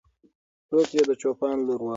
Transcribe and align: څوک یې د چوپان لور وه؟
څوک 0.69 0.89
یې 0.95 1.03
د 1.09 1.11
چوپان 1.21 1.57
لور 1.67 1.81
وه؟ 1.83 1.89